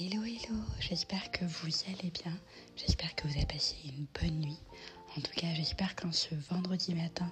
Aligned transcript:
Hello, 0.00 0.22
hello, 0.22 0.54
j'espère 0.78 1.28
que 1.32 1.44
vous 1.44 1.72
allez 1.88 2.12
bien, 2.12 2.32
j'espère 2.76 3.16
que 3.16 3.26
vous 3.26 3.36
avez 3.36 3.46
passé 3.46 3.74
une 3.84 4.06
bonne 4.14 4.38
nuit. 4.38 4.60
En 5.16 5.20
tout 5.20 5.32
cas, 5.34 5.52
j'espère 5.54 5.96
qu'en 5.96 6.12
ce 6.12 6.36
vendredi 6.48 6.94
matin, 6.94 7.28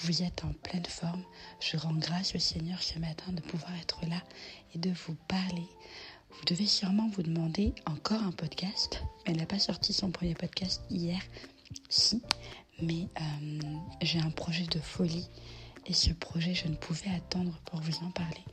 vous 0.00 0.20
êtes 0.24 0.42
en 0.44 0.52
pleine 0.64 0.86
forme. 0.86 1.22
Je 1.60 1.76
rends 1.76 1.94
grâce 1.94 2.34
au 2.34 2.40
Seigneur 2.40 2.82
ce 2.82 2.98
matin 2.98 3.30
de 3.30 3.40
pouvoir 3.40 3.72
être 3.76 4.04
là 4.06 4.20
et 4.74 4.78
de 4.78 4.90
vous 4.90 5.14
parler. 5.28 5.68
Vous 6.30 6.44
devez 6.46 6.66
sûrement 6.66 7.08
vous 7.10 7.22
demander 7.22 7.72
encore 7.86 8.24
un 8.24 8.32
podcast. 8.32 9.04
Elle 9.24 9.36
n'a 9.36 9.46
pas 9.46 9.60
sorti 9.60 9.92
son 9.92 10.10
premier 10.10 10.34
podcast 10.34 10.82
hier, 10.90 11.20
si, 11.88 12.22
mais 12.82 13.06
euh, 13.20 13.60
j'ai 14.02 14.18
un 14.18 14.30
projet 14.30 14.66
de 14.66 14.80
folie 14.80 15.28
et 15.86 15.94
ce 15.94 16.10
projet, 16.10 16.54
je 16.54 16.66
ne 16.66 16.74
pouvais 16.74 17.10
attendre 17.10 17.56
pour 17.66 17.80
vous 17.80 18.04
en 18.04 18.10
parler. 18.10 18.44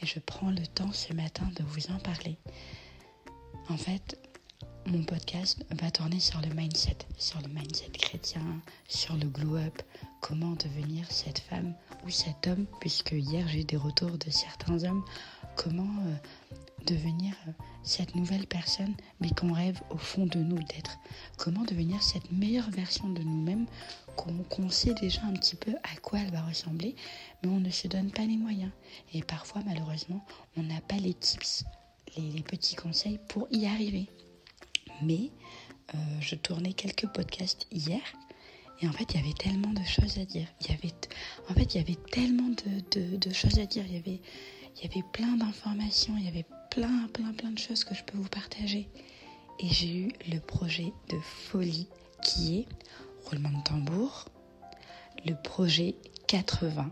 Et 0.00 0.06
je 0.06 0.18
prends 0.18 0.50
le 0.50 0.66
temps 0.66 0.92
ce 0.92 1.12
matin 1.12 1.50
de 1.56 1.62
vous 1.62 1.90
en 1.90 1.98
parler. 1.98 2.38
En 3.68 3.76
fait, 3.76 4.18
mon 4.86 5.04
podcast 5.04 5.64
va 5.70 5.90
tourner 5.90 6.18
sur 6.18 6.40
le 6.40 6.52
mindset, 6.52 6.98
sur 7.16 7.40
le 7.40 7.48
mindset 7.48 7.90
chrétien, 7.92 8.42
sur 8.88 9.14
le 9.14 9.28
glow 9.28 9.56
up, 9.56 9.80
comment 10.20 10.52
devenir 10.52 11.10
cette 11.10 11.38
femme 11.38 11.72
ou 12.04 12.10
cet 12.10 12.48
homme, 12.48 12.66
puisque 12.80 13.12
hier 13.12 13.46
j'ai 13.48 13.60
eu 13.60 13.64
des 13.64 13.76
retours 13.76 14.18
de 14.18 14.30
certains 14.30 14.82
hommes, 14.84 15.04
comment 15.54 16.02
euh, 16.06 16.14
devenir 16.86 17.34
euh, 17.46 17.52
cette 17.84 18.16
nouvelle 18.16 18.48
personne, 18.48 18.94
mais 19.20 19.30
qu'on 19.30 19.52
rêve 19.52 19.80
au 19.90 19.98
fond 19.98 20.26
de 20.26 20.40
nous 20.40 20.58
d'être, 20.58 20.98
comment 21.36 21.64
devenir 21.64 22.02
cette 22.02 22.32
meilleure 22.32 22.70
version 22.70 23.08
de 23.08 23.22
nous-mêmes, 23.22 23.66
qu'on 24.16 24.70
sait 24.70 24.94
déjà 24.94 25.22
un 25.22 25.34
petit 25.34 25.56
peu 25.56 25.72
à 25.84 26.00
quoi 26.02 26.18
elle 26.18 26.32
va 26.32 26.42
ressembler, 26.42 26.96
mais 27.42 27.48
on 27.48 27.60
ne 27.60 27.70
se 27.70 27.86
donne 27.86 28.10
pas 28.10 28.26
les 28.26 28.36
moyens. 28.36 28.72
Et 29.14 29.22
parfois, 29.22 29.62
malheureusement, 29.64 30.24
on 30.56 30.64
n'a 30.64 30.80
pas 30.80 30.96
les 30.96 31.14
tips 31.14 31.64
les, 32.16 32.42
petits 32.42 32.74
conseils 32.74 33.18
pour 33.28 33.46
y 33.50 33.66
arriver. 33.66 34.08
Mais 35.02 35.30
euh, 35.94 35.98
je 36.20 36.34
tournais 36.34 36.72
quelques 36.72 37.06
podcasts 37.06 37.66
hier 37.70 38.00
et 38.80 38.88
en 38.88 38.92
fait 38.92 39.14
il 39.14 39.20
y 39.20 39.24
avait 39.24 39.34
tellement 39.34 39.72
de 39.72 39.84
choses 39.84 40.18
à 40.18 40.24
dire. 40.24 40.46
Il 40.60 40.70
y 40.70 40.74
avait, 40.74 40.94
en 41.48 41.54
fait 41.54 41.74
il 41.74 41.78
y 41.78 41.80
avait 41.80 41.98
tellement 42.10 42.48
de, 42.48 43.16
de, 43.16 43.32
choses 43.32 43.58
à 43.58 43.66
dire. 43.66 43.84
Il 43.86 43.94
y 43.94 43.98
avait, 43.98 44.20
il 44.76 44.82
y 44.82 44.90
avait 44.90 45.04
plein 45.12 45.36
d'informations, 45.36 46.14
il 46.18 46.24
y 46.24 46.28
avait 46.28 46.46
plein 46.70 47.08
plein 47.12 47.32
plein 47.32 47.50
de 47.50 47.58
choses 47.58 47.84
que 47.84 47.94
je 47.94 48.02
peux 48.04 48.18
vous 48.18 48.28
partager. 48.28 48.88
Et 49.60 49.68
j'ai 49.68 49.94
eu 49.94 50.08
le 50.30 50.38
projet 50.40 50.92
de 51.08 51.18
folie 51.20 51.86
qui 52.22 52.58
est 52.58 52.66
roulement 53.26 53.50
de 53.50 53.62
tambour, 53.62 54.26
le 55.24 55.34
projet 55.34 55.94
80. 56.26 56.90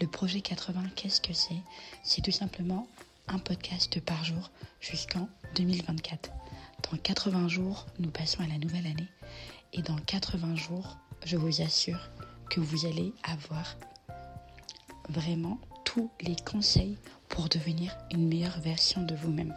Le 0.00 0.06
projet 0.06 0.40
80, 0.40 0.82
qu'est-ce 0.94 1.20
que 1.20 1.32
c'est? 1.32 1.56
C'est 2.02 2.22
tout 2.22 2.30
simplement 2.30 2.86
un 3.28 3.38
podcast 3.38 4.00
par 4.00 4.24
jour 4.24 4.50
jusqu'en 4.80 5.28
2024. 5.54 6.30
Dans 6.90 6.98
80 6.98 7.48
jours, 7.48 7.86
nous 7.98 8.10
passons 8.10 8.42
à 8.42 8.46
la 8.46 8.58
nouvelle 8.58 8.86
année. 8.86 9.08
Et 9.72 9.82
dans 9.82 9.96
80 9.96 10.56
jours, 10.56 10.96
je 11.24 11.36
vous 11.36 11.62
assure 11.62 12.10
que 12.50 12.60
vous 12.60 12.86
allez 12.86 13.12
avoir 13.24 13.76
vraiment 15.08 15.58
tous 15.84 16.10
les 16.20 16.36
conseils 16.36 16.96
pour 17.28 17.48
devenir 17.48 17.96
une 18.12 18.28
meilleure 18.28 18.60
version 18.60 19.02
de 19.02 19.14
vous-même. 19.14 19.54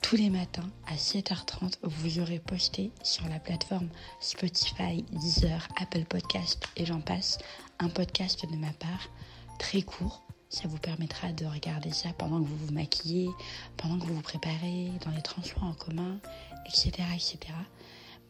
Tous 0.00 0.16
les 0.16 0.30
matins 0.30 0.70
à 0.86 0.94
7h30, 0.94 1.74
vous 1.82 2.20
aurez 2.20 2.38
posté 2.38 2.92
sur 3.02 3.28
la 3.28 3.38
plateforme 3.38 3.88
Spotify, 4.20 5.04
Deezer, 5.12 5.68
Apple 5.80 6.04
Podcast 6.04 6.64
et 6.76 6.86
j'en 6.86 7.00
passe 7.00 7.38
un 7.78 7.88
podcast 7.88 8.50
de 8.50 8.56
ma 8.56 8.72
part 8.72 9.10
très 9.58 9.82
court 9.82 10.22
ça 10.48 10.66
vous 10.66 10.78
permettra 10.78 11.32
de 11.32 11.44
regarder 11.44 11.90
ça 11.90 12.10
pendant 12.16 12.40
que 12.40 12.46
vous 12.46 12.66
vous 12.66 12.72
maquillez, 12.72 13.28
pendant 13.76 13.98
que 13.98 14.06
vous 14.06 14.14
vous 14.14 14.22
préparez, 14.22 14.90
dans 15.04 15.10
les 15.10 15.22
transports 15.22 15.64
en 15.64 15.74
commun, 15.74 16.18
etc. 16.66 16.92
etc. 17.14 17.38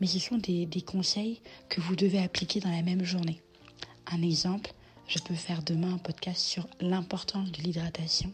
Mais 0.00 0.06
ce 0.06 0.18
sont 0.18 0.38
des, 0.38 0.66
des 0.66 0.82
conseils 0.82 1.40
que 1.68 1.80
vous 1.80 1.96
devez 1.96 2.20
appliquer 2.20 2.60
dans 2.60 2.70
la 2.70 2.82
même 2.82 3.04
journée. 3.04 3.40
Un 4.06 4.22
exemple, 4.22 4.72
je 5.06 5.18
peux 5.18 5.34
faire 5.34 5.62
demain 5.62 5.94
un 5.94 5.98
podcast 5.98 6.40
sur 6.40 6.66
l'importance 6.80 7.50
de 7.52 7.62
l'hydratation. 7.62 8.32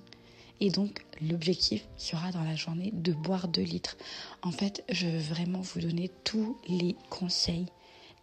Et 0.61 0.71
donc, 0.71 1.05
l'objectif 1.21 1.87
sera 1.97 2.31
dans 2.31 2.45
la 2.45 2.57
journée 2.57 2.91
de 2.93 3.13
boire 3.13 3.49
2 3.49 3.63
litres. 3.63 3.97
En 4.43 4.51
fait, 4.51 4.85
je 4.91 5.07
veux 5.07 5.19
vraiment 5.19 5.61
vous 5.61 5.81
donner 5.81 6.11
tous 6.23 6.57
les 6.69 6.97
conseils, 7.11 7.67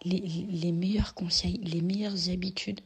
les, 0.05 0.21
les 0.49 0.71
meilleurs 0.71 1.13
conseils, 1.13 1.59
les 1.63 1.81
meilleures 1.81 2.29
habitudes 2.29 2.81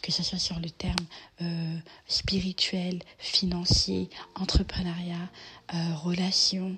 que 0.00 0.10
ce 0.10 0.22
soit 0.22 0.38
sur 0.38 0.58
le 0.58 0.70
terme 0.70 1.04
euh, 1.42 1.76
spirituel, 2.06 3.00
financier, 3.18 4.08
entrepreneuriat, 4.34 5.30
euh, 5.74 5.94
relations, 5.96 6.76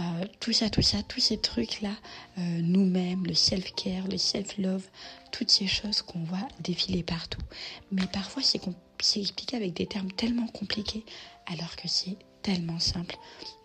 euh, 0.00 0.24
tout 0.40 0.52
ça, 0.52 0.68
tout 0.68 0.82
ça, 0.82 1.02
tous 1.02 1.20
ces 1.20 1.38
trucs-là, 1.38 1.94
nous-mêmes, 2.36 3.26
le 3.26 3.34
self-care, 3.34 4.08
le 4.08 4.18
self-love, 4.18 4.84
toutes 5.32 5.50
ces 5.50 5.66
choses 5.66 6.02
qu'on 6.02 6.24
voit 6.24 6.48
défiler 6.60 7.02
partout. 7.02 7.42
Mais 7.92 8.06
parfois, 8.06 8.42
c'est 8.42 8.60
expliqué 9.20 9.56
avec 9.56 9.74
des 9.74 9.86
termes 9.86 10.10
tellement 10.12 10.46
compliqués, 10.48 11.04
alors 11.46 11.76
que 11.76 11.88
c'est 11.88 12.16
tellement 12.42 12.78
simple. 12.78 13.16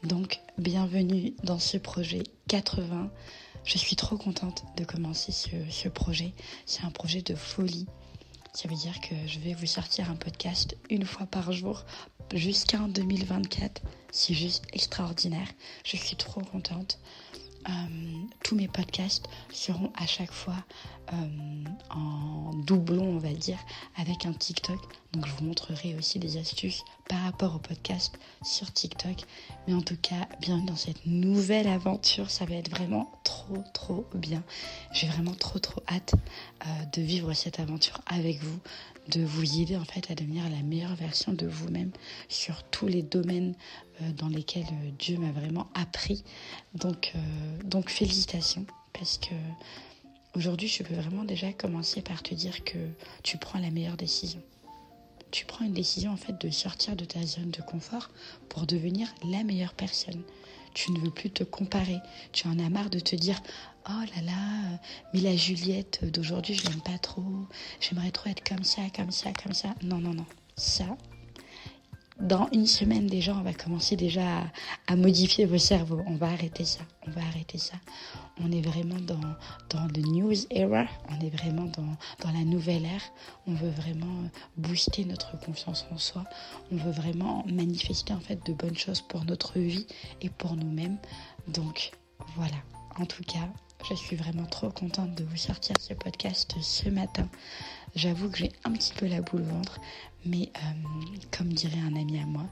Donc, 0.03 0.40
bienvenue 0.57 1.34
dans 1.44 1.59
ce 1.59 1.78
projet 1.78 2.23
80. 2.47 3.11
Je 3.63 3.78
suis 3.78 3.95
trop 3.95 4.17
contente 4.17 4.63
de 4.78 4.84
commencer 4.84 5.31
ce, 5.31 5.50
ce 5.69 5.88
projet. 5.88 6.34
C'est 6.66 6.84
un 6.84 6.90
projet 6.90 7.22
de 7.22 7.35
folie. 7.35 7.88
Ça 8.53 8.67
veut 8.67 8.75
dire 8.75 9.00
que 9.00 9.16
je 9.28 9.39
vais 9.39 9.53
vous 9.53 9.66
sortir 9.66 10.12
un 10.12 10.16
podcast 10.16 10.75
une 10.89 11.06
fois 11.06 11.25
par 11.25 11.53
jour 11.53 11.85
jusqu'en 12.34 12.89
2024. 12.89 13.81
C'est 14.12 14.34
juste 14.34 14.66
extraordinaire. 14.73 15.47
Je 15.85 15.95
suis 15.95 16.17
trop 16.17 16.41
contente. 16.41 17.00
Euh, 17.69 17.72
tous 18.44 18.55
mes 18.55 18.67
podcasts 18.67 19.25
seront 19.51 19.91
à 19.95 20.07
chaque 20.07 20.31
fois 20.31 20.55
euh, 21.13 21.16
en 21.89 22.53
doublon, 22.66 23.03
on 23.03 23.17
va 23.17 23.33
dire, 23.33 23.59
avec 23.97 24.25
un 24.25 24.33
TikTok. 24.33 24.79
Donc 25.13 25.27
je 25.27 25.31
vous 25.33 25.45
montrerai 25.45 25.95
aussi 25.95 26.19
des 26.19 26.38
astuces 26.38 26.83
par 27.07 27.22
rapport 27.23 27.55
au 27.55 27.59
podcast 27.59 28.17
sur 28.44 28.72
TikTok. 28.72 29.16
Mais 29.67 29.73
en 29.73 29.81
tout 29.81 29.97
cas, 30.01 30.27
bienvenue 30.39 30.67
dans 30.67 30.75
cette 30.75 31.05
nouvelle 31.05 31.67
aventure. 31.67 32.31
Ça 32.31 32.45
va 32.45 32.55
être 32.55 32.69
vraiment 32.69 33.11
trop, 33.23 33.63
trop 33.73 34.05
bien. 34.16 34.43
J'ai 34.93 35.07
vraiment 35.07 35.33
trop, 35.33 35.59
trop 35.59 35.83
hâte 35.89 36.13
euh, 36.66 36.85
de 36.93 37.01
vivre 37.01 37.33
cette 37.33 37.59
aventure 37.59 37.99
avec 38.05 38.41
vous, 38.41 38.59
de 39.09 39.23
vous 39.23 39.59
aider 39.59 39.75
en 39.75 39.85
fait 39.85 40.09
à 40.09 40.16
devenir 40.16 40.49
la 40.49 40.63
meilleure 40.63 40.95
version 40.95 41.33
de 41.33 41.47
vous-même 41.47 41.91
sur 42.29 42.63
tous 42.63 42.88
les 42.88 43.01
domaines 43.01 43.55
dans 44.17 44.28
lesquels 44.28 44.63
euh, 44.63 44.91
Dieu 44.97 45.17
m'a 45.17 45.31
vraiment 45.31 45.67
appris. 45.73 46.23
Donc, 46.75 47.13
euh, 47.16 47.63
donc 47.63 47.89
félicitations 47.89 48.66
parce 48.94 49.17
que 49.17 49.35
aujourd'hui 50.35 50.67
je 50.67 50.84
peux 50.84 50.94
vraiment 50.94 51.23
déjà 51.23 51.51
commencer 51.53 52.01
par 52.01 52.23
te 52.23 52.34
dire 52.34 52.63
que 52.63 52.78
tu 53.23 53.38
prends 53.38 53.59
la 53.59 53.72
meilleure 53.72 53.97
décision. 53.97 54.41
Tu 55.31 55.45
prends 55.45 55.63
une 55.63 55.73
décision 55.73 56.11
en 56.11 56.17
fait 56.17 56.40
de 56.41 56.50
sortir 56.50 56.95
de 56.95 57.06
ta 57.06 57.23
zone 57.23 57.51
de 57.51 57.61
confort 57.61 58.09
pour 58.50 58.66
devenir 58.66 59.07
la 59.29 59.44
meilleure 59.44 59.73
personne. 59.73 60.22
Tu 60.73 60.91
ne 60.91 61.00
veux 61.00 61.11
plus 61.11 61.29
te 61.29 61.44
comparer. 61.44 62.00
Tu 62.31 62.47
en 62.47 62.59
as 62.59 62.69
marre 62.69 62.90
de 62.90 63.00
te 63.00 63.16
dire 63.16 63.41
Oh 63.90 64.03
là 64.16 64.22
là, 64.22 64.79
mais 65.13 65.22
la 65.22 65.35
Juliette 65.35 66.06
d'aujourd'hui, 66.11 66.53
je 66.53 66.63
l'aime 66.67 66.81
pas 66.81 66.97
trop. 67.00 67.23
J'aimerais 67.79 68.11
trop 68.11 68.29
être 68.29 68.47
comme 68.47 68.63
ça, 68.63 68.84
comme 68.95 69.11
ça, 69.11 69.31
comme 69.34 69.53
ça. 69.53 69.73
Non, 69.81 69.97
non, 69.97 70.13
non. 70.13 70.25
Ça, 70.56 70.85
dans 72.22 72.48
une 72.52 72.68
semaine 72.68 73.08
déjà, 73.08 73.36
on 73.36 73.42
va 73.42 73.54
commencer 73.54 73.96
déjà 73.96 74.44
à, 74.88 74.96
modifier 74.96 75.46
vos 75.46 75.58
cerveaux. 75.58 76.02
On 76.08 76.16
va 76.16 76.28
arrêter 76.28 76.66
ça. 76.66 76.82
On 77.08 77.12
va 77.12 77.22
arrêter 77.22 77.58
ça. 77.58 77.76
On 78.40 78.52
est 78.52 78.62
vraiment 78.62 79.00
dans, 79.00 79.88
le 79.88 80.02
news 80.02 80.36
era. 80.50 80.86
On 81.09 81.20
est 81.26 81.30
vraiment 81.30 81.66
dans, 81.66 81.98
dans 82.24 82.32
la 82.32 82.44
nouvelle 82.44 82.86
ère. 82.86 83.04
On 83.48 83.54
veut 83.54 83.70
vraiment 83.70 84.30
booster 84.58 85.06
notre 85.06 85.40
confiance 85.40 85.86
en 85.92 85.98
soi. 85.98 86.24
On 86.72 86.76
veut 86.76 86.92
vraiment 86.92 87.44
manifester 87.48 88.14
en 88.14 88.20
fait 88.20 88.46
de 88.46 88.53
bonnes 88.53 88.78
choses 88.78 89.02
pour 89.02 89.26
notre 89.26 89.59
vie 89.59 89.88
et 90.22 90.30
pour 90.30 90.56
nous-mêmes. 90.56 90.97
Donc 91.47 91.91
voilà. 92.35 92.58
En 93.00 93.06
tout 93.06 93.24
cas, 93.24 93.47
je 93.90 93.96
suis 93.96 94.16
vraiment 94.16 94.46
trop 94.46 94.70
contente 94.70 95.16
de 95.16 95.24
vous 95.24 95.38
sortir 95.38 95.76
ce 95.79 95.94
podcast 95.94 96.56
ce 96.62 96.90
matin. 96.90 97.28
J'avoue 97.96 98.29
que 98.29 98.38
j'ai 98.38 98.52
un 98.64 98.72
petit 98.72 98.93
peu 98.93 99.08
la 99.08 99.22
boule 99.22 99.41
au 99.41 99.46
ventre, 99.46 99.79
mais 100.26 100.52
euh, 100.55 101.17
comme 101.35 101.52
dirait 101.52 101.79
un 101.79 101.96
ami 101.96 102.20
à 102.20 102.26
moi, 102.26 102.46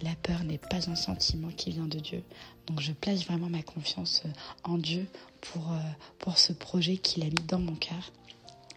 la 0.00 0.14
peur 0.16 0.44
n'est 0.44 0.58
pas 0.58 0.90
un 0.90 0.96
sentiment 0.96 1.48
qui 1.48 1.72
vient 1.72 1.86
de 1.86 1.98
Dieu. 1.98 2.22
Donc 2.66 2.80
je 2.80 2.92
place 2.92 3.24
vraiment 3.24 3.50
ma 3.50 3.62
confiance 3.62 4.22
euh, 4.24 4.30
en 4.64 4.78
Dieu 4.78 5.06
pour, 5.40 5.72
euh, 5.72 5.80
pour 6.18 6.38
ce 6.38 6.52
projet 6.52 6.96
qu'il 6.96 7.22
a 7.22 7.26
mis 7.26 7.46
dans 7.46 7.58
mon 7.58 7.74
cœur. 7.74 8.12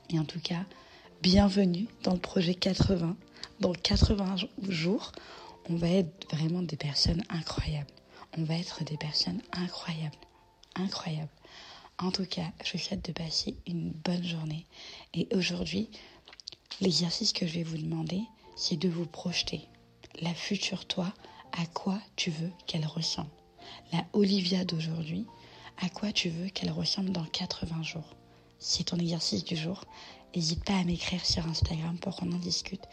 Et 0.09 0.19
en 0.19 0.25
tout 0.25 0.39
cas, 0.39 0.65
bienvenue 1.21 1.87
dans 2.03 2.13
le 2.13 2.19
projet 2.19 2.55
80. 2.55 3.15
Dans 3.61 3.73
80 3.73 4.35
jours, 4.69 5.13
on 5.69 5.75
va 5.75 5.87
être 5.87 6.27
vraiment 6.35 6.61
des 6.61 6.77
personnes 6.77 7.23
incroyables. 7.29 7.89
On 8.37 8.43
va 8.43 8.55
être 8.55 8.83
des 8.83 8.97
personnes 8.97 9.41
incroyables. 9.53 10.17
Incroyables. 10.75 11.29
En 11.99 12.11
tout 12.11 12.25
cas, 12.25 12.51
je 12.63 12.73
vous 12.73 12.83
souhaite 12.83 13.05
de 13.05 13.13
passer 13.13 13.55
une 13.67 13.91
bonne 13.91 14.23
journée. 14.23 14.65
Et 15.13 15.27
aujourd'hui, 15.33 15.89
l'exercice 16.81 17.33
que 17.33 17.47
je 17.47 17.53
vais 17.53 17.63
vous 17.63 17.77
demander, 17.77 18.21
c'est 18.55 18.77
de 18.77 18.89
vous 18.89 19.05
projeter. 19.05 19.61
La 20.21 20.33
future 20.33 20.85
toi, 20.85 21.13
à 21.53 21.65
quoi 21.67 21.99
tu 22.15 22.31
veux 22.31 22.51
qu'elle 22.67 22.85
ressemble 22.85 23.29
la 23.91 24.05
Olivia 24.13 24.65
d'aujourd'hui, 24.65 25.25
à 25.81 25.89
quoi 25.89 26.11
tu 26.11 26.29
veux 26.29 26.49
qu'elle 26.49 26.71
ressemble 26.71 27.11
dans 27.11 27.25
80 27.25 27.83
jours. 27.83 28.15
C'est 28.59 28.85
ton 28.85 28.97
exercice 28.97 29.43
du 29.43 29.55
jour. 29.55 29.83
N'hésite 30.35 30.63
pas 30.63 30.77
à 30.77 30.83
m'écrire 30.83 31.25
sur 31.25 31.45
Instagram 31.47 31.97
pour 31.99 32.15
qu'on 32.15 32.31
en 32.31 32.39
discute. 32.39 32.83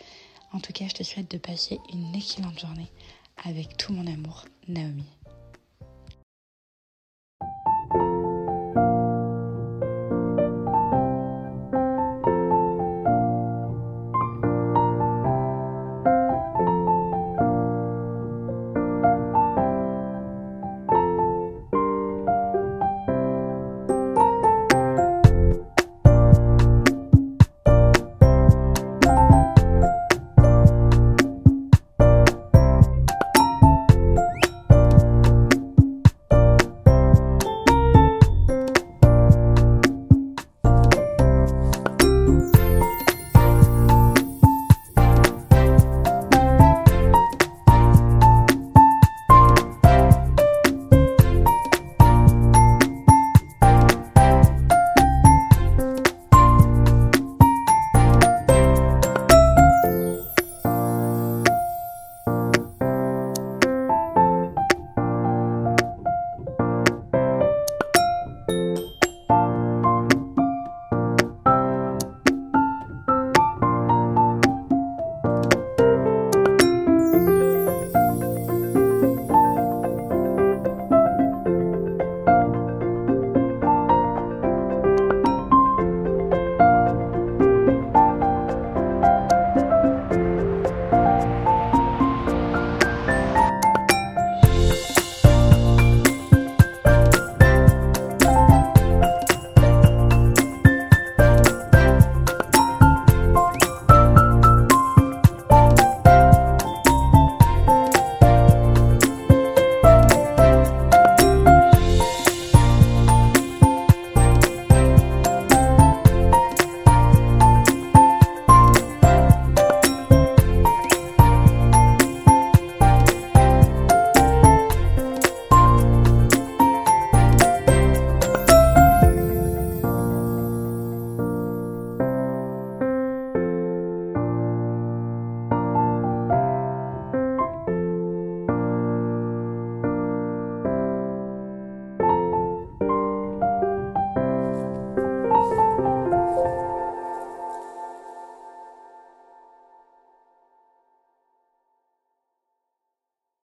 En 0.52 0.60
tout 0.60 0.72
cas, 0.72 0.86
je 0.88 0.94
te 0.94 1.02
souhaite 1.02 1.30
de 1.30 1.38
passer 1.38 1.80
une 1.92 2.14
excellente 2.14 2.58
journée 2.58 2.90
avec 3.44 3.76
tout 3.76 3.92
mon 3.92 4.06
amour, 4.06 4.44
Naomi. 4.68 5.04